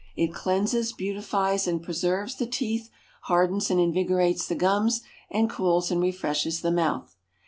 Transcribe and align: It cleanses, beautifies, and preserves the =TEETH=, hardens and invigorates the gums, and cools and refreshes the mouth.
It 0.15 0.33
cleanses, 0.33 0.93
beautifies, 0.93 1.67
and 1.67 1.79
preserves 1.79 2.33
the 2.35 2.47
=TEETH=, 2.47 2.89
hardens 3.25 3.69
and 3.69 3.79
invigorates 3.79 4.47
the 4.47 4.55
gums, 4.55 5.03
and 5.29 5.47
cools 5.47 5.91
and 5.91 6.01
refreshes 6.01 6.61
the 6.61 6.71
mouth. 6.71 7.15